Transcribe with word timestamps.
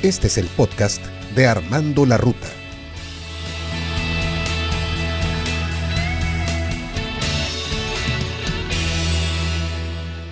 Este 0.00 0.28
es 0.28 0.38
el 0.38 0.46
podcast 0.46 1.04
de 1.34 1.48
Armando 1.48 2.06
la 2.06 2.18
Ruta. 2.18 2.46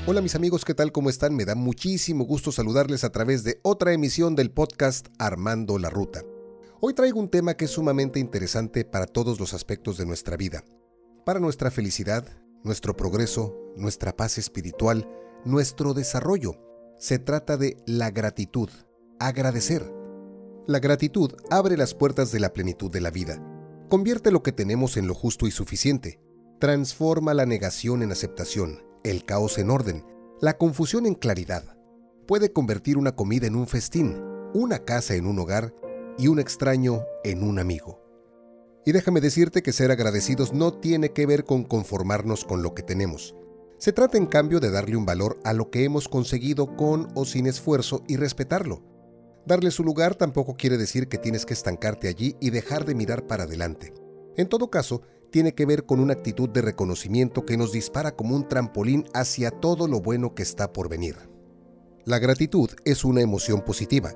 Hola 0.06 0.20
mis 0.20 0.36
amigos, 0.36 0.64
¿qué 0.64 0.72
tal? 0.72 0.92
¿Cómo 0.92 1.10
están? 1.10 1.34
Me 1.34 1.44
da 1.44 1.56
muchísimo 1.56 2.26
gusto 2.26 2.52
saludarles 2.52 3.02
a 3.02 3.10
través 3.10 3.42
de 3.42 3.58
otra 3.64 3.92
emisión 3.92 4.36
del 4.36 4.52
podcast 4.52 5.08
Armando 5.18 5.80
la 5.80 5.90
Ruta. 5.90 6.22
Hoy 6.80 6.94
traigo 6.94 7.18
un 7.18 7.28
tema 7.28 7.54
que 7.54 7.64
es 7.64 7.72
sumamente 7.72 8.20
interesante 8.20 8.84
para 8.84 9.06
todos 9.06 9.40
los 9.40 9.52
aspectos 9.52 9.98
de 9.98 10.06
nuestra 10.06 10.36
vida, 10.36 10.62
para 11.24 11.40
nuestra 11.40 11.72
felicidad, 11.72 12.24
nuestro 12.62 12.94
progreso, 12.96 13.72
nuestra 13.74 14.16
paz 14.16 14.38
espiritual, 14.38 15.08
nuestro 15.44 15.92
desarrollo. 15.92 16.54
Se 17.00 17.18
trata 17.18 17.56
de 17.56 17.76
la 17.84 18.12
gratitud, 18.12 18.70
agradecer. 19.18 19.92
La 20.66 20.78
gratitud 20.78 21.32
abre 21.50 21.76
las 21.76 21.94
puertas 21.94 22.32
de 22.32 22.40
la 22.40 22.52
plenitud 22.52 22.90
de 22.90 23.00
la 23.00 23.10
vida, 23.10 23.40
convierte 23.88 24.30
lo 24.30 24.42
que 24.42 24.52
tenemos 24.52 24.96
en 24.96 25.06
lo 25.06 25.14
justo 25.14 25.46
y 25.46 25.50
suficiente, 25.50 26.20
transforma 26.58 27.34
la 27.34 27.46
negación 27.46 28.02
en 28.02 28.12
aceptación, 28.12 28.84
el 29.04 29.24
caos 29.24 29.58
en 29.58 29.70
orden, 29.70 30.04
la 30.40 30.58
confusión 30.58 31.06
en 31.06 31.14
claridad. 31.14 31.76
Puede 32.26 32.52
convertir 32.52 32.98
una 32.98 33.14
comida 33.14 33.46
en 33.46 33.54
un 33.54 33.66
festín, 33.66 34.20
una 34.54 34.80
casa 34.80 35.14
en 35.14 35.26
un 35.26 35.38
hogar 35.38 35.74
y 36.18 36.28
un 36.28 36.40
extraño 36.40 37.04
en 37.24 37.42
un 37.42 37.58
amigo. 37.58 38.02
Y 38.84 38.92
déjame 38.92 39.20
decirte 39.20 39.62
que 39.62 39.72
ser 39.72 39.90
agradecidos 39.90 40.52
no 40.52 40.72
tiene 40.72 41.10
que 41.10 41.26
ver 41.26 41.44
con 41.44 41.64
conformarnos 41.64 42.44
con 42.44 42.62
lo 42.62 42.74
que 42.74 42.82
tenemos. 42.82 43.34
Se 43.78 43.92
trata 43.92 44.16
en 44.16 44.26
cambio 44.26 44.60
de 44.60 44.70
darle 44.70 44.96
un 44.96 45.04
valor 45.04 45.38
a 45.44 45.52
lo 45.52 45.70
que 45.70 45.84
hemos 45.84 46.08
conseguido 46.08 46.76
con 46.76 47.08
o 47.14 47.24
sin 47.24 47.46
esfuerzo 47.46 48.02
y 48.08 48.16
respetarlo. 48.16 48.82
Darle 49.46 49.70
su 49.70 49.84
lugar 49.84 50.16
tampoco 50.16 50.56
quiere 50.56 50.76
decir 50.76 51.06
que 51.08 51.18
tienes 51.18 51.46
que 51.46 51.54
estancarte 51.54 52.08
allí 52.08 52.36
y 52.40 52.50
dejar 52.50 52.84
de 52.84 52.96
mirar 52.96 53.28
para 53.28 53.44
adelante. 53.44 53.94
En 54.36 54.48
todo 54.48 54.70
caso, 54.70 55.02
tiene 55.30 55.54
que 55.54 55.66
ver 55.66 55.86
con 55.86 56.00
una 56.00 56.14
actitud 56.14 56.48
de 56.48 56.62
reconocimiento 56.62 57.46
que 57.46 57.56
nos 57.56 57.70
dispara 57.70 58.16
como 58.16 58.34
un 58.34 58.48
trampolín 58.48 59.04
hacia 59.14 59.52
todo 59.52 59.86
lo 59.86 60.00
bueno 60.00 60.34
que 60.34 60.42
está 60.42 60.72
por 60.72 60.88
venir. 60.88 61.16
La 62.04 62.18
gratitud 62.18 62.70
es 62.84 63.04
una 63.04 63.20
emoción 63.20 63.64
positiva, 63.64 64.14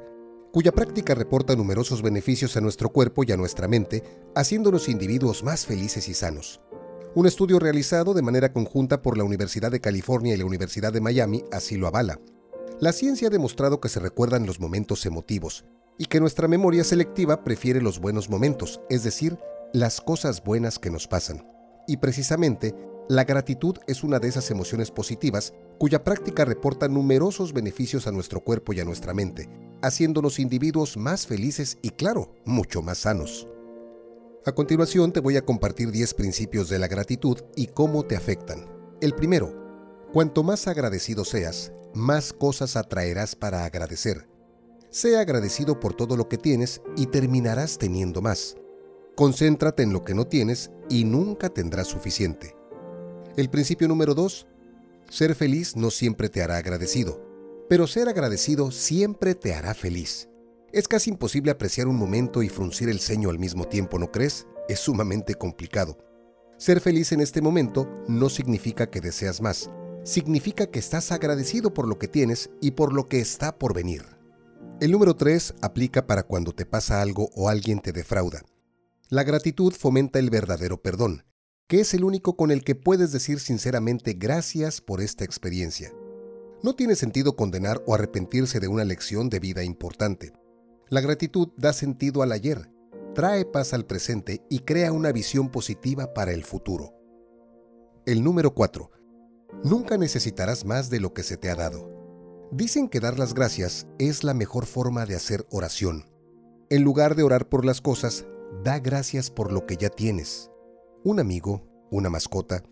cuya 0.53 0.73
práctica 0.73 1.15
reporta 1.15 1.55
numerosos 1.55 2.03
beneficios 2.03 2.57
a 2.57 2.61
nuestro 2.61 2.91
cuerpo 2.91 3.23
y 3.23 3.31
a 3.31 3.37
nuestra 3.37 3.69
mente, 3.69 4.03
haciéndonos 4.35 4.89
individuos 4.89 5.45
más 5.45 5.65
felices 5.65 6.09
y 6.09 6.15
sanos. 6.15 6.61
Un 7.15 7.27
estudio 7.27 7.61
realizado 7.61 8.15
de 8.15 8.23
manera 8.23 8.53
conjunta 8.53 9.01
por 9.01 9.17
la 9.17 9.25
Universidad 9.25 9.71
de 9.71 9.81
California 9.81 10.35
y 10.35 10.39
la 10.39 10.45
Universidad 10.45 10.93
de 10.93 11.01
Miami 11.01 11.45
así 11.53 11.77
lo 11.77 11.87
avala. 11.87 12.21
La 12.81 12.95
ciencia 12.95 13.29
ha 13.29 13.31
demostrado 13.31 13.79
que 13.79 13.91
se 13.91 14.01
recuerdan 14.01 14.47
los 14.47 14.59
momentos 14.59 15.05
emotivos 15.05 15.67
y 15.99 16.07
que 16.07 16.19
nuestra 16.19 16.49
memoria 16.49 16.83
selectiva 16.83 17.45
prefiere 17.45 17.83
los 17.83 18.01
buenos 18.01 18.31
momentos, 18.31 18.81
es 18.89 19.05
decir, 19.05 19.39
las 19.75 20.01
cosas 20.01 20.43
buenas 20.43 20.79
que 20.79 20.89
nos 20.89 21.07
pasan. 21.07 21.47
Y 21.87 21.99
precisamente, 21.99 22.75
la 23.11 23.25
gratitud 23.25 23.77
es 23.87 24.03
una 24.03 24.19
de 24.19 24.29
esas 24.29 24.51
emociones 24.51 24.91
positivas 24.91 25.53
cuya 25.79 26.05
práctica 26.05 26.47
reporta 26.47 26.89
numerosos 26.89 27.53
beneficios 27.53 28.07
a 28.07 28.13
nuestro 28.13 28.41
cuerpo 28.41 28.73
y 28.73 28.81
a 28.81 28.87
nuestra 28.87 29.13
mente, 29.13 29.51
haciéndonos 29.83 30.39
individuos 30.39 30.97
más 30.97 31.27
felices 31.27 31.77
y, 31.83 31.91
claro, 31.91 32.35
mucho 32.47 32.81
más 32.81 32.97
sanos. 32.97 33.47
A 34.47 34.53
continuación 34.53 35.13
te 35.13 35.21
voy 35.21 35.37
a 35.37 35.45
compartir 35.45 35.91
10 35.91 36.15
principios 36.15 36.71
de 36.71 36.79
la 36.79 36.89
gratitud 36.89 37.43
y 37.57 37.67
cómo 37.67 38.07
te 38.07 38.17
afectan. 38.17 38.65
El 39.03 39.15
primero, 39.15 39.55
cuanto 40.15 40.43
más 40.43 40.67
agradecido 40.67 41.27
seas, 41.27 41.75
más 41.95 42.33
cosas 42.33 42.77
atraerás 42.77 43.35
para 43.35 43.65
agradecer. 43.65 44.29
Sea 44.91 45.21
agradecido 45.21 45.79
por 45.79 45.95
todo 45.95 46.17
lo 46.17 46.29
que 46.29 46.37
tienes 46.37 46.83
y 46.97 47.07
terminarás 47.07 47.79
teniendo 47.79 48.21
más. 48.21 48.57
Concéntrate 49.17 49.83
en 49.83 49.93
lo 49.93 50.05
que 50.05 50.15
no 50.15 50.27
tienes 50.27 50.71
y 50.89 51.05
nunca 51.05 51.49
tendrás 51.49 51.89
suficiente. 51.89 52.57
El 53.37 53.51
principio 53.51 53.87
número 53.87 54.15
2. 54.15 54.47
Ser 55.09 55.35
feliz 55.35 55.77
no 55.77 55.91
siempre 55.91 56.29
te 56.29 56.43
hará 56.43 56.57
agradecido, 56.57 57.23
pero 57.69 57.87
ser 57.87 58.09
agradecido 58.09 58.71
siempre 58.71 59.35
te 59.35 59.55
hará 59.55 59.75
feliz. 59.75 60.29
Es 60.73 60.87
casi 60.87 61.11
imposible 61.11 61.51
apreciar 61.51 61.89
un 61.89 61.97
momento 61.97 62.43
y 62.43 62.49
fruncir 62.49 62.89
el 62.89 63.01
ceño 63.01 63.31
al 63.31 63.39
mismo 63.39 63.67
tiempo, 63.67 63.99
¿no 63.99 64.11
crees? 64.11 64.47
Es 64.69 64.81
sumamente 64.81 65.35
complicado. 65.35 65.99
Ser 66.59 66.81
feliz 66.81 67.11
en 67.13 67.21
este 67.21 67.41
momento 67.41 67.89
no 68.07 68.29
significa 68.29 68.89
que 68.89 69.01
deseas 69.01 69.41
más, 69.41 69.71
significa 70.11 70.67
que 70.67 70.81
estás 70.81 71.13
agradecido 71.13 71.73
por 71.73 71.87
lo 71.87 71.99
que 71.99 72.09
tienes 72.09 72.51
y 72.61 72.73
por 72.73 72.93
lo 72.93 73.07
que 73.07 73.21
está 73.21 73.57
por 73.59 73.75
venir. 73.75 74.05
El 74.81 74.91
número 74.91 75.15
3 75.15 75.55
aplica 75.63 76.07
para 76.07 76.25
cuando 76.25 76.53
te 76.53 76.67
pasa 76.67 77.01
algo 77.01 77.31
o 77.37 77.49
alguien 77.49 77.81
te 77.81 77.93
defrauda. 77.93 78.43
La 79.09 79.23
gratitud 79.23 79.73
fomenta 79.73 80.19
el 80.19 80.31
verdadero 80.31 80.83
perdón, 80.83 81.25
que 81.69 81.81
es 81.81 81.95
el 81.95 82.03
único 82.03 82.37
con 82.37 82.51
el 82.51 82.65
que 82.65 82.75
puedes 82.75 83.13
decir 83.13 83.39
sinceramente 83.39 84.15
gracias 84.15 84.81
por 84.81 85.01
esta 85.01 85.25
experiencia. 85.25 85.93
No 86.63 86.75
tiene 86.75 86.97
sentido 86.97 87.37
condenar 87.37 87.83
o 87.87 87.95
arrepentirse 87.95 88.59
de 88.59 88.67
una 88.67 88.85
lección 88.85 89.31
de 89.31 89.39
vida 89.39 89.63
importante. 89.63 90.33
La 90.89 91.01
gratitud 91.01 91.51
da 91.57 91.73
sentido 91.73 92.23
al 92.23 92.33
ayer, 92.33 92.69
trae 93.15 93.45
paz 93.45 93.75
al 93.75 93.87
presente 93.87 94.43
y 94.51 94.61
crea 94.61 94.93
una 94.93 95.13
visión 95.13 95.51
positiva 95.51 96.13
para 96.13 96.33
el 96.33 96.43
futuro. 96.43 96.95
El 98.07 98.25
número 98.25 98.55
4. 98.55 98.91
Nunca 99.65 99.99
necesitarás 99.99 100.65
más 100.65 100.91
de 100.91 101.01
lo 101.01 101.13
que 101.13 101.23
se 101.23 101.37
te 101.37 101.51
ha 101.51 101.55
dado. 101.55 101.89
Dicen 102.53 102.89
que 102.89 103.01
dar 103.01 103.19
las 103.19 103.35
gracias 103.35 103.87
es 103.99 104.25
la 104.25 104.35
mejor 104.35 104.67
forma 104.67 105.07
de 105.07 105.15
hacer 105.15 105.47
oración. 105.51 106.05
En 106.69 106.83
lugar 106.83 107.15
de 107.15 107.23
orar 107.23 107.49
por 107.49 107.65
las 107.65 107.81
cosas, 107.81 108.27
Da 108.65 108.79
gracias 108.79 109.31
por 109.31 109.53
lo 109.53 109.65
que 109.65 109.79
ya 109.79 109.89
tienes. 109.89 110.51
Un 111.03 111.19
amigo, 111.19 111.63
una 111.91 112.11
mascota, 112.11 112.63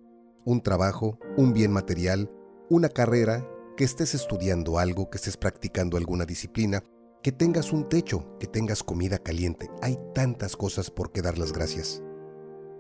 un 0.45 0.61
trabajo, 0.61 1.19
un 1.39 1.55
bien 1.55 1.73
material, 1.73 2.31
una 2.69 2.91
carrera, 2.91 3.49
que 3.75 3.85
estés 3.85 4.15
estudiando 4.15 4.79
algo, 4.79 5.09
que 5.09 5.17
estés 5.17 5.39
practicando 5.39 5.97
alguna 5.97 6.27
disciplina, 6.27 6.83
que 7.23 7.33
tengas 7.33 7.73
un 7.73 7.89
techo, 7.89 8.37
que 8.39 8.47
tengas 8.47 8.83
comida 8.83 9.19
caliente. 9.19 9.71
Hay 9.81 9.99
tantas 10.15 10.57
cosas 10.57 10.91
por 10.91 11.11
qué 11.11 11.23
dar 11.23 11.39
las 11.39 11.53
gracias. 11.53 12.03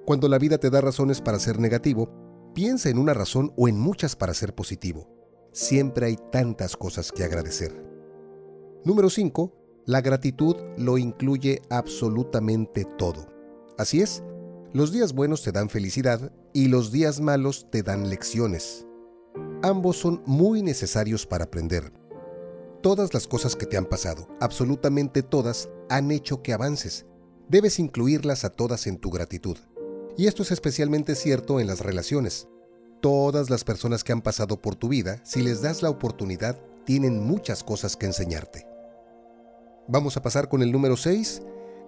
Cuando 0.04 0.28
la 0.28 0.38
vida 0.38 0.58
te 0.58 0.68
da 0.68 0.82
razones 0.82 1.22
para 1.22 1.38
ser 1.38 1.60
negativo, 1.60 2.10
piensa 2.58 2.88
en 2.88 2.98
una 2.98 3.14
razón 3.14 3.52
o 3.56 3.68
en 3.68 3.78
muchas 3.78 4.16
para 4.16 4.34
ser 4.34 4.52
positivo. 4.52 5.06
Siempre 5.52 6.06
hay 6.06 6.16
tantas 6.32 6.76
cosas 6.76 7.12
que 7.12 7.22
agradecer. 7.22 7.72
Número 8.84 9.10
5. 9.10 9.52
La 9.86 10.00
gratitud 10.00 10.56
lo 10.76 10.98
incluye 10.98 11.62
absolutamente 11.70 12.84
todo. 12.84 13.28
Así 13.78 14.00
es, 14.00 14.24
los 14.72 14.90
días 14.90 15.12
buenos 15.12 15.44
te 15.44 15.52
dan 15.52 15.68
felicidad 15.70 16.32
y 16.52 16.66
los 16.66 16.90
días 16.90 17.20
malos 17.20 17.68
te 17.70 17.84
dan 17.84 18.10
lecciones. 18.10 18.84
Ambos 19.62 19.96
son 19.96 20.24
muy 20.26 20.60
necesarios 20.60 21.26
para 21.26 21.44
aprender. 21.44 21.92
Todas 22.82 23.14
las 23.14 23.28
cosas 23.28 23.54
que 23.54 23.66
te 23.66 23.76
han 23.76 23.86
pasado, 23.86 24.26
absolutamente 24.40 25.22
todas, 25.22 25.70
han 25.88 26.10
hecho 26.10 26.42
que 26.42 26.54
avances. 26.54 27.06
Debes 27.48 27.78
incluirlas 27.78 28.44
a 28.44 28.50
todas 28.50 28.88
en 28.88 28.98
tu 28.98 29.10
gratitud. 29.10 29.58
Y 30.18 30.26
esto 30.26 30.42
es 30.42 30.50
especialmente 30.50 31.14
cierto 31.14 31.60
en 31.60 31.68
las 31.68 31.78
relaciones. 31.78 32.48
Todas 33.00 33.50
las 33.50 33.62
personas 33.62 34.02
que 34.02 34.10
han 34.10 34.20
pasado 34.20 34.60
por 34.60 34.74
tu 34.74 34.88
vida, 34.88 35.20
si 35.24 35.42
les 35.42 35.62
das 35.62 35.80
la 35.80 35.90
oportunidad, 35.90 36.60
tienen 36.84 37.24
muchas 37.24 37.62
cosas 37.62 37.96
que 37.96 38.06
enseñarte. 38.06 38.66
Vamos 39.86 40.16
a 40.16 40.22
pasar 40.22 40.48
con 40.48 40.60
el 40.60 40.72
número 40.72 40.96
6. 40.96 41.42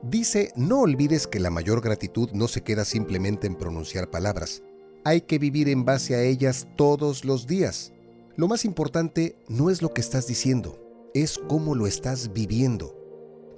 Dice, 0.04 0.52
no 0.54 0.82
olvides 0.82 1.26
que 1.26 1.40
la 1.40 1.50
mayor 1.50 1.80
gratitud 1.80 2.30
no 2.32 2.46
se 2.46 2.62
queda 2.62 2.84
simplemente 2.84 3.48
en 3.48 3.56
pronunciar 3.56 4.10
palabras. 4.10 4.62
Hay 5.04 5.22
que 5.22 5.40
vivir 5.40 5.68
en 5.68 5.84
base 5.84 6.14
a 6.14 6.22
ellas 6.22 6.68
todos 6.76 7.24
los 7.24 7.48
días. 7.48 7.92
Lo 8.36 8.46
más 8.46 8.64
importante 8.64 9.36
no 9.48 9.70
es 9.70 9.82
lo 9.82 9.92
que 9.92 10.02
estás 10.02 10.28
diciendo, 10.28 10.78
es 11.14 11.36
cómo 11.48 11.74
lo 11.74 11.88
estás 11.88 12.32
viviendo. 12.32 12.96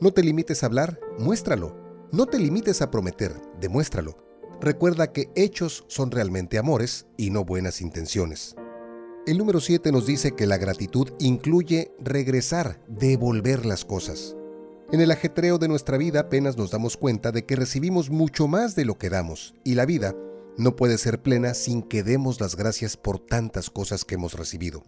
No 0.00 0.12
te 0.12 0.22
limites 0.22 0.62
a 0.62 0.66
hablar, 0.66 0.98
muéstralo. 1.18 1.76
No 2.10 2.24
te 2.24 2.38
limites 2.38 2.80
a 2.80 2.90
prometer, 2.90 3.34
demuéstralo. 3.60 4.31
Recuerda 4.62 5.10
que 5.10 5.28
hechos 5.34 5.84
son 5.88 6.12
realmente 6.12 6.56
amores 6.56 7.06
y 7.16 7.30
no 7.30 7.44
buenas 7.44 7.80
intenciones. 7.80 8.54
El 9.26 9.36
número 9.36 9.60
7 9.60 9.90
nos 9.90 10.06
dice 10.06 10.36
que 10.36 10.46
la 10.46 10.56
gratitud 10.56 11.08
incluye 11.18 11.92
regresar, 11.98 12.80
devolver 12.86 13.66
las 13.66 13.84
cosas. 13.84 14.36
En 14.92 15.00
el 15.00 15.10
ajetreo 15.10 15.58
de 15.58 15.66
nuestra 15.66 15.98
vida 15.98 16.20
apenas 16.20 16.56
nos 16.56 16.70
damos 16.70 16.96
cuenta 16.96 17.32
de 17.32 17.44
que 17.44 17.56
recibimos 17.56 18.08
mucho 18.08 18.46
más 18.46 18.76
de 18.76 18.84
lo 18.84 18.98
que 18.98 19.10
damos, 19.10 19.56
y 19.64 19.74
la 19.74 19.84
vida 19.84 20.14
no 20.56 20.76
puede 20.76 20.96
ser 20.96 21.20
plena 21.20 21.54
sin 21.54 21.82
que 21.82 22.04
demos 22.04 22.40
las 22.40 22.54
gracias 22.54 22.96
por 22.96 23.18
tantas 23.18 23.68
cosas 23.68 24.04
que 24.04 24.14
hemos 24.14 24.34
recibido. 24.34 24.84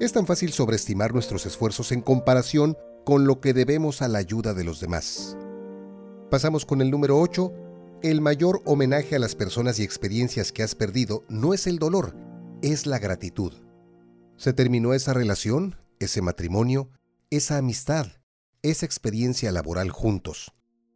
Es 0.00 0.12
tan 0.12 0.26
fácil 0.26 0.50
sobreestimar 0.50 1.14
nuestros 1.14 1.46
esfuerzos 1.46 1.92
en 1.92 2.00
comparación 2.00 2.76
con 3.04 3.28
lo 3.28 3.40
que 3.40 3.54
debemos 3.54 4.02
a 4.02 4.08
la 4.08 4.18
ayuda 4.18 4.54
de 4.54 4.64
los 4.64 4.80
demás. 4.80 5.36
Pasamos 6.32 6.66
con 6.66 6.80
el 6.80 6.90
número 6.90 7.20
8. 7.20 7.67
El 8.00 8.20
mayor 8.20 8.62
homenaje 8.64 9.16
a 9.16 9.18
las 9.18 9.34
personas 9.34 9.80
y 9.80 9.82
experiencias 9.82 10.52
que 10.52 10.62
has 10.62 10.76
perdido 10.76 11.24
no 11.28 11.52
es 11.52 11.66
el 11.66 11.80
dolor, 11.80 12.14
es 12.62 12.86
la 12.86 13.00
gratitud. 13.00 13.52
Se 14.36 14.52
terminó 14.52 14.94
esa 14.94 15.14
relación, 15.14 15.74
ese 15.98 16.22
matrimonio, 16.22 16.90
esa 17.30 17.58
amistad, 17.58 18.06
esa 18.62 18.86
experiencia 18.86 19.50
laboral 19.50 19.90
juntos. 19.90 20.54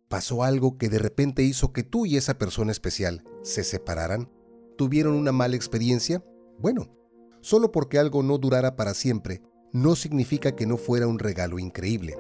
¿Pasó 0.09 0.45
algo 0.45 0.79
que 0.79 0.89
de 0.89 1.01
repente 1.01 1.43
hizo 1.43 1.73
que 1.73 1.83
tú 1.83 2.07
y 2.07 2.17
esa 2.17 2.39
persona 2.39 2.71
especial 2.71 3.25
se 3.43 3.65
separaran? 3.65 4.31
¿Tuvieron 4.79 5.15
una 5.15 5.33
mala 5.33 5.57
experiencia? 5.57 6.25
Bueno, 6.61 6.97
solo 7.41 7.73
porque 7.73 7.99
algo 7.99 8.23
no 8.23 8.39
durara 8.39 8.77
para 8.77 8.95
siempre, 8.95 9.43
no 9.73 9.97
significa 9.97 10.55
que 10.55 10.67
no 10.67 10.77
fuera 10.77 11.09
un 11.09 11.19
regalo 11.19 11.59
increíble. 11.59 12.17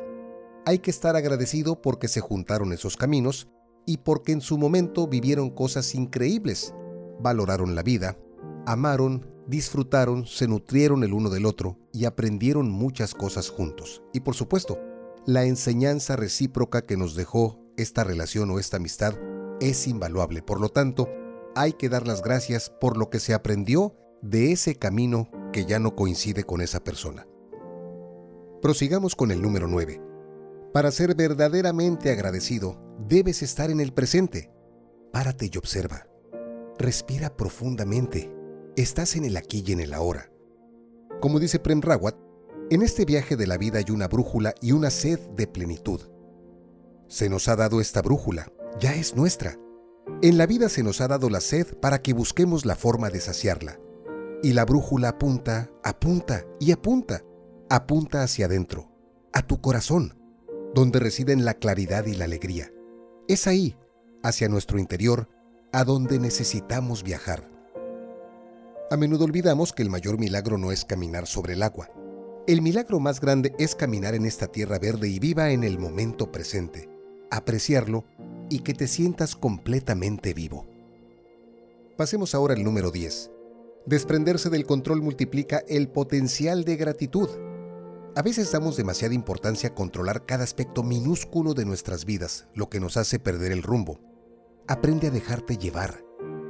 Hay 0.66 0.80
que 0.80 0.90
estar 0.90 1.14
agradecido 1.14 1.80
porque 1.80 2.08
se 2.08 2.20
juntaron 2.20 2.72
esos 2.72 2.96
caminos 2.96 3.46
y 3.86 3.98
porque 3.98 4.32
en 4.32 4.40
su 4.40 4.58
momento 4.58 5.06
vivieron 5.06 5.50
cosas 5.50 5.94
increíbles. 5.94 6.74
Valoraron 7.20 7.74
la 7.74 7.82
vida, 7.82 8.16
amaron, 8.66 9.26
disfrutaron, 9.46 10.26
se 10.26 10.48
nutrieron 10.48 11.04
el 11.04 11.12
uno 11.12 11.30
del 11.30 11.46
otro 11.46 11.78
y 11.92 12.04
aprendieron 12.04 12.70
muchas 12.70 13.14
cosas 13.14 13.50
juntos. 13.50 14.02
Y 14.12 14.20
por 14.20 14.34
supuesto, 14.34 14.78
la 15.26 15.44
enseñanza 15.44 16.16
recíproca 16.16 16.82
que 16.82 16.96
nos 16.96 17.14
dejó 17.14 17.58
esta 17.76 18.04
relación 18.04 18.50
o 18.50 18.58
esta 18.58 18.78
amistad 18.78 19.14
es 19.60 19.86
invaluable. 19.86 20.42
Por 20.42 20.60
lo 20.60 20.68
tanto, 20.68 21.08
hay 21.54 21.74
que 21.74 21.88
dar 21.88 22.06
las 22.06 22.22
gracias 22.22 22.70
por 22.70 22.96
lo 22.96 23.10
que 23.10 23.20
se 23.20 23.34
aprendió 23.34 23.94
de 24.22 24.52
ese 24.52 24.76
camino 24.76 25.28
que 25.52 25.64
ya 25.64 25.78
no 25.78 25.94
coincide 25.94 26.44
con 26.44 26.60
esa 26.60 26.82
persona. 26.82 27.26
Prosigamos 28.60 29.16
con 29.16 29.30
el 29.30 29.42
número 29.42 29.66
9. 29.68 30.00
Para 30.72 30.90
ser 30.90 31.14
verdaderamente 31.14 32.10
agradecido, 32.10 32.81
debes 33.12 33.42
estar 33.42 33.70
en 33.70 33.78
el 33.78 33.92
presente. 33.92 34.50
Párate 35.12 35.50
y 35.52 35.58
observa. 35.58 36.06
Respira 36.78 37.36
profundamente. 37.36 38.32
Estás 38.74 39.16
en 39.16 39.26
el 39.26 39.36
aquí 39.36 39.62
y 39.66 39.72
en 39.72 39.80
el 39.80 39.92
ahora. 39.92 40.32
Como 41.20 41.38
dice 41.38 41.58
Prem 41.58 41.82
Rawat, 41.82 42.16
en 42.70 42.80
este 42.80 43.04
viaje 43.04 43.36
de 43.36 43.46
la 43.46 43.58
vida 43.58 43.80
hay 43.80 43.92
una 43.92 44.08
brújula 44.08 44.54
y 44.62 44.72
una 44.72 44.88
sed 44.88 45.20
de 45.36 45.46
plenitud. 45.46 46.00
Se 47.06 47.28
nos 47.28 47.48
ha 47.48 47.56
dado 47.56 47.82
esta 47.82 48.00
brújula, 48.00 48.50
ya 48.80 48.94
es 48.94 49.14
nuestra. 49.14 49.58
En 50.22 50.38
la 50.38 50.46
vida 50.46 50.70
se 50.70 50.82
nos 50.82 51.02
ha 51.02 51.08
dado 51.08 51.28
la 51.28 51.42
sed 51.42 51.66
para 51.82 52.00
que 52.00 52.14
busquemos 52.14 52.64
la 52.64 52.76
forma 52.76 53.10
de 53.10 53.20
saciarla. 53.20 53.78
Y 54.42 54.54
la 54.54 54.64
brújula 54.64 55.10
apunta, 55.10 55.70
apunta 55.84 56.46
y 56.58 56.72
apunta, 56.72 57.22
apunta 57.68 58.22
hacia 58.22 58.46
adentro, 58.46 58.90
a 59.34 59.46
tu 59.46 59.60
corazón, 59.60 60.18
donde 60.74 60.98
residen 60.98 61.44
la 61.44 61.52
claridad 61.52 62.06
y 62.06 62.14
la 62.14 62.24
alegría. 62.24 62.72
Es 63.28 63.46
ahí, 63.46 63.76
hacia 64.24 64.48
nuestro 64.48 64.80
interior, 64.80 65.28
a 65.72 65.84
donde 65.84 66.18
necesitamos 66.18 67.04
viajar. 67.04 67.48
A 68.90 68.96
menudo 68.96 69.24
olvidamos 69.24 69.72
que 69.72 69.82
el 69.82 69.90
mayor 69.90 70.18
milagro 70.18 70.58
no 70.58 70.72
es 70.72 70.84
caminar 70.84 71.26
sobre 71.26 71.54
el 71.54 71.62
agua. 71.62 71.88
El 72.48 72.62
milagro 72.62 72.98
más 72.98 73.20
grande 73.20 73.54
es 73.58 73.76
caminar 73.76 74.14
en 74.14 74.26
esta 74.26 74.48
tierra 74.48 74.80
verde 74.80 75.08
y 75.08 75.20
viva 75.20 75.50
en 75.50 75.62
el 75.62 75.78
momento 75.78 76.32
presente, 76.32 76.90
apreciarlo 77.30 78.04
y 78.50 78.58
que 78.58 78.74
te 78.74 78.88
sientas 78.88 79.36
completamente 79.36 80.34
vivo. 80.34 80.66
Pasemos 81.96 82.34
ahora 82.34 82.54
al 82.54 82.64
número 82.64 82.90
10. 82.90 83.30
Desprenderse 83.86 84.50
del 84.50 84.66
control 84.66 85.00
multiplica 85.00 85.62
el 85.68 85.88
potencial 85.88 86.64
de 86.64 86.76
gratitud. 86.76 87.28
A 88.14 88.20
veces 88.20 88.52
damos 88.52 88.76
demasiada 88.76 89.14
importancia 89.14 89.70
a 89.70 89.74
controlar 89.74 90.26
cada 90.26 90.44
aspecto 90.44 90.82
minúsculo 90.82 91.54
de 91.54 91.64
nuestras 91.64 92.04
vidas, 92.04 92.46
lo 92.54 92.68
que 92.68 92.78
nos 92.78 92.98
hace 92.98 93.18
perder 93.18 93.52
el 93.52 93.62
rumbo. 93.62 94.00
Aprende 94.68 95.06
a 95.06 95.10
dejarte 95.10 95.56
llevar. 95.56 96.04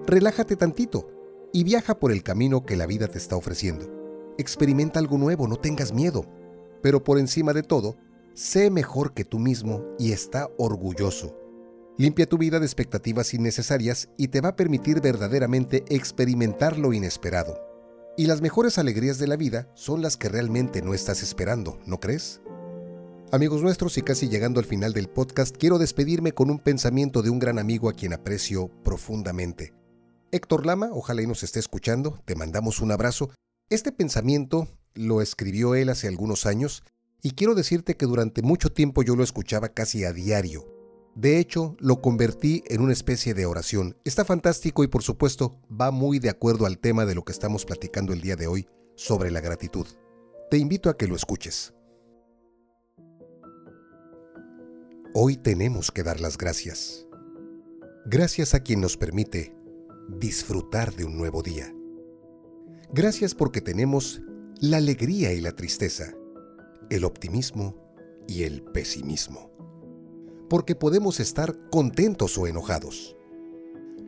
Relájate 0.04 0.56
tantito 0.56 1.08
y 1.52 1.62
viaja 1.62 2.00
por 2.00 2.10
el 2.10 2.24
camino 2.24 2.66
que 2.66 2.74
la 2.74 2.86
vida 2.86 3.06
te 3.06 3.18
está 3.18 3.36
ofreciendo. 3.36 3.86
Experimenta 4.38 4.98
algo 4.98 5.18
nuevo, 5.18 5.46
no 5.46 5.54
tengas 5.54 5.92
miedo. 5.92 6.24
Pero 6.82 7.04
por 7.04 7.20
encima 7.20 7.52
de 7.52 7.62
todo, 7.62 7.96
sé 8.34 8.68
mejor 8.68 9.14
que 9.14 9.24
tú 9.24 9.38
mismo 9.38 9.84
y 10.00 10.10
está 10.10 10.48
orgulloso. 10.58 11.38
Limpia 11.96 12.26
tu 12.26 12.38
vida 12.38 12.58
de 12.58 12.66
expectativas 12.66 13.34
innecesarias 13.34 14.08
y 14.18 14.28
te 14.28 14.40
va 14.40 14.48
a 14.48 14.56
permitir 14.56 15.00
verdaderamente 15.00 15.84
experimentar 15.88 16.76
lo 16.76 16.92
inesperado. 16.92 17.71
Y 18.14 18.26
las 18.26 18.42
mejores 18.42 18.76
alegrías 18.76 19.18
de 19.18 19.26
la 19.26 19.36
vida 19.36 19.68
son 19.74 20.02
las 20.02 20.18
que 20.18 20.28
realmente 20.28 20.82
no 20.82 20.92
estás 20.92 21.22
esperando, 21.22 21.80
¿no 21.86 21.98
crees? 21.98 22.42
Amigos 23.30 23.62
nuestros 23.62 23.96
y 23.96 24.02
casi 24.02 24.28
llegando 24.28 24.60
al 24.60 24.66
final 24.66 24.92
del 24.92 25.08
podcast, 25.08 25.56
quiero 25.56 25.78
despedirme 25.78 26.32
con 26.32 26.50
un 26.50 26.58
pensamiento 26.58 27.22
de 27.22 27.30
un 27.30 27.38
gran 27.38 27.58
amigo 27.58 27.88
a 27.88 27.94
quien 27.94 28.12
aprecio 28.12 28.68
profundamente. 28.82 29.72
Héctor 30.30 30.66
Lama, 30.66 30.90
ojalá 30.92 31.22
y 31.22 31.26
nos 31.26 31.42
esté 31.42 31.58
escuchando, 31.58 32.20
te 32.26 32.34
mandamos 32.34 32.80
un 32.80 32.92
abrazo. 32.92 33.30
Este 33.70 33.92
pensamiento 33.92 34.68
lo 34.92 35.22
escribió 35.22 35.74
él 35.74 35.88
hace 35.88 36.06
algunos 36.06 36.44
años 36.44 36.82
y 37.22 37.30
quiero 37.30 37.54
decirte 37.54 37.96
que 37.96 38.04
durante 38.04 38.42
mucho 38.42 38.70
tiempo 38.70 39.02
yo 39.02 39.16
lo 39.16 39.24
escuchaba 39.24 39.70
casi 39.70 40.04
a 40.04 40.12
diario 40.12 40.81
de 41.14 41.38
hecho, 41.38 41.76
lo 41.78 42.00
convertí 42.00 42.64
en 42.68 42.80
una 42.80 42.94
especie 42.94 43.34
de 43.34 43.44
oración. 43.44 43.96
Está 44.04 44.24
fantástico 44.24 44.82
y 44.82 44.88
por 44.88 45.02
supuesto 45.02 45.60
va 45.68 45.90
muy 45.90 46.18
de 46.18 46.30
acuerdo 46.30 46.64
al 46.64 46.78
tema 46.78 47.04
de 47.04 47.14
lo 47.14 47.22
que 47.22 47.32
estamos 47.32 47.66
platicando 47.66 48.14
el 48.14 48.22
día 48.22 48.34
de 48.34 48.46
hoy 48.46 48.66
sobre 48.94 49.30
la 49.30 49.42
gratitud. 49.42 49.86
Te 50.50 50.56
invito 50.56 50.88
a 50.88 50.96
que 50.96 51.06
lo 51.06 51.14
escuches. 51.14 51.74
Hoy 55.12 55.36
tenemos 55.36 55.90
que 55.90 56.02
dar 56.02 56.18
las 56.20 56.38
gracias. 56.38 57.06
Gracias 58.06 58.54
a 58.54 58.60
quien 58.60 58.80
nos 58.80 58.96
permite 58.96 59.54
disfrutar 60.18 60.94
de 60.94 61.04
un 61.04 61.18
nuevo 61.18 61.42
día. 61.42 61.74
Gracias 62.90 63.34
porque 63.34 63.60
tenemos 63.60 64.22
la 64.60 64.78
alegría 64.78 65.34
y 65.34 65.42
la 65.42 65.52
tristeza, 65.52 66.14
el 66.88 67.04
optimismo 67.04 67.76
y 68.26 68.44
el 68.44 68.62
pesimismo 68.62 69.52
porque 70.52 70.74
podemos 70.74 71.18
estar 71.18 71.56
contentos 71.70 72.36
o 72.36 72.46
enojados, 72.46 73.16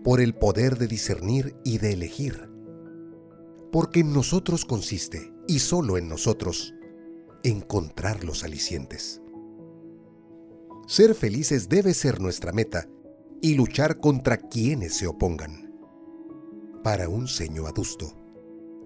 por 0.03 0.21
el 0.21 0.35
poder 0.35 0.77
de 0.77 0.87
discernir 0.87 1.57
y 1.65 1.79
de 1.79 1.95
elegir, 1.95 2.51
porque 3.73 4.01
en 4.01 4.13
nosotros 4.13 4.67
consiste, 4.67 5.33
y 5.49 5.61
solo 5.61 5.97
en 5.97 6.07
nosotros, 6.07 6.75
encontrar 7.45 8.25
los 8.25 8.45
alicientes. 8.45 9.23
Ser 10.87 11.15
felices 11.15 11.71
debe 11.71 11.95
ser 11.95 12.21
nuestra 12.21 12.53
meta 12.53 12.91
y 13.41 13.55
luchar 13.55 13.99
contra 13.99 14.37
quienes 14.37 14.99
se 14.99 15.07
opongan. 15.07 15.73
Para 16.83 17.09
un 17.09 17.27
ceño 17.27 17.67
adusto, 17.67 18.19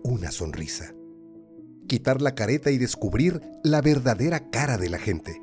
una 0.05 0.31
sonrisa. 0.31 0.95
Quitar 1.89 2.23
la 2.23 2.37
careta 2.37 2.71
y 2.71 2.79
descubrir 2.79 3.43
la 3.65 3.81
verdadera 3.81 4.49
cara 4.49 4.79
de 4.79 4.91
la 4.91 4.99
gente. 4.99 5.43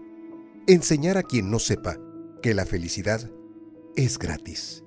Enseñar 0.66 1.18
a 1.18 1.24
quien 1.24 1.52
no 1.52 1.60
sepa 1.60 2.00
que 2.46 2.54
la 2.54 2.68
felicidad 2.68 3.32
es 3.96 4.20
gratis, 4.20 4.84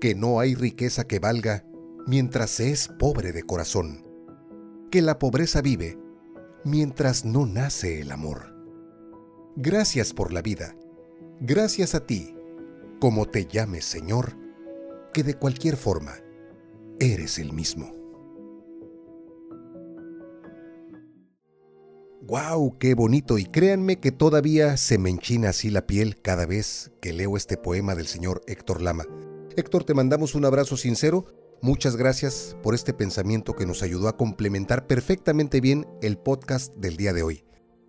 que 0.00 0.16
no 0.16 0.40
hay 0.40 0.56
riqueza 0.56 1.06
que 1.06 1.20
valga 1.20 1.64
mientras 2.04 2.50
se 2.50 2.72
es 2.72 2.88
pobre 2.88 3.30
de 3.30 3.44
corazón, 3.44 4.04
que 4.90 5.00
la 5.00 5.20
pobreza 5.20 5.62
vive 5.62 5.96
mientras 6.64 7.24
no 7.24 7.46
nace 7.46 8.00
el 8.00 8.10
amor. 8.10 8.56
Gracias 9.54 10.12
por 10.12 10.32
la 10.32 10.42
vida, 10.42 10.74
gracias 11.38 11.94
a 11.94 12.04
ti, 12.04 12.34
como 12.98 13.26
te 13.26 13.46
llames 13.46 13.84
Señor, 13.84 14.36
que 15.12 15.22
de 15.22 15.34
cualquier 15.34 15.76
forma 15.76 16.14
eres 16.98 17.38
el 17.38 17.52
mismo. 17.52 17.94
¡Wow! 22.26 22.78
¡Qué 22.78 22.94
bonito! 22.94 23.36
Y 23.36 23.44
créanme 23.44 24.00
que 24.00 24.10
todavía 24.10 24.78
se 24.78 24.96
me 24.96 25.10
enchina 25.10 25.50
así 25.50 25.68
la 25.68 25.86
piel 25.86 26.22
cada 26.22 26.46
vez 26.46 26.90
que 27.02 27.12
leo 27.12 27.36
este 27.36 27.58
poema 27.58 27.94
del 27.94 28.06
señor 28.06 28.40
Héctor 28.46 28.80
Lama. 28.80 29.04
Héctor, 29.56 29.84
te 29.84 29.92
mandamos 29.92 30.34
un 30.34 30.46
abrazo 30.46 30.78
sincero. 30.78 31.26
Muchas 31.60 31.96
gracias 31.96 32.56
por 32.62 32.74
este 32.74 32.94
pensamiento 32.94 33.54
que 33.54 33.66
nos 33.66 33.82
ayudó 33.82 34.08
a 34.08 34.16
complementar 34.16 34.86
perfectamente 34.86 35.60
bien 35.60 35.86
el 36.00 36.16
podcast 36.16 36.74
del 36.76 36.96
día 36.96 37.12
de 37.12 37.22
hoy. 37.22 37.44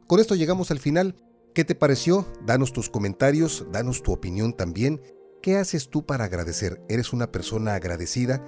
Con 0.06 0.20
esto 0.20 0.36
llegamos 0.36 0.70
al 0.70 0.80
final. 0.80 1.16
¿Qué 1.54 1.64
te 1.64 1.74
pareció? 1.74 2.28
Danos 2.46 2.74
tus 2.74 2.90
comentarios, 2.90 3.66
danos 3.72 4.04
tu 4.04 4.12
opinión 4.12 4.52
también. 4.52 5.02
¿Qué 5.42 5.56
haces 5.56 5.90
tú 5.90 6.06
para 6.06 6.26
agradecer? 6.26 6.82
¿Eres 6.90 7.14
una 7.14 7.32
persona 7.32 7.76
agradecida? 7.76 8.44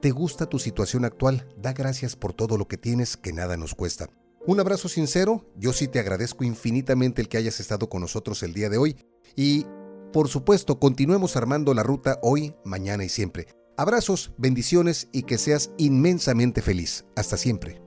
¿Te 0.00 0.12
gusta 0.12 0.46
tu 0.46 0.60
situación 0.60 1.04
actual? 1.04 1.48
Da 1.56 1.72
gracias 1.72 2.14
por 2.14 2.32
todo 2.32 2.56
lo 2.56 2.68
que 2.68 2.76
tienes 2.76 3.16
que 3.16 3.32
nada 3.32 3.56
nos 3.56 3.74
cuesta. 3.74 4.08
Un 4.44 4.58
abrazo 4.58 4.88
sincero, 4.88 5.46
yo 5.56 5.72
sí 5.72 5.86
te 5.86 6.00
agradezco 6.00 6.42
infinitamente 6.42 7.22
el 7.22 7.28
que 7.28 7.36
hayas 7.36 7.60
estado 7.60 7.88
con 7.88 8.00
nosotros 8.00 8.42
el 8.42 8.52
día 8.52 8.68
de 8.68 8.76
hoy 8.76 8.96
y 9.36 9.66
por 10.12 10.28
supuesto 10.28 10.80
continuemos 10.80 11.36
armando 11.36 11.72
la 11.74 11.84
ruta 11.84 12.18
hoy, 12.22 12.56
mañana 12.64 13.04
y 13.04 13.08
siempre. 13.08 13.46
Abrazos, 13.76 14.32
bendiciones 14.38 15.08
y 15.12 15.22
que 15.22 15.38
seas 15.38 15.70
inmensamente 15.78 16.60
feliz. 16.60 17.04
Hasta 17.14 17.36
siempre. 17.36 17.80